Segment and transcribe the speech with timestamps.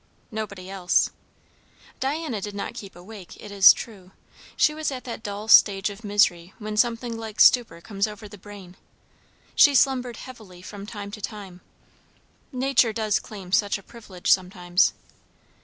[0.31, 1.11] Nobody else.
[1.99, 4.09] Diana did not keep awake, it is true;
[4.57, 8.35] she was at that dull stage of misery when something like stupor comes over the
[8.39, 8.77] brain;
[9.53, 11.61] she slumbered heavily from time to time.
[12.51, 14.93] Nature does claim such a privilege sometimes.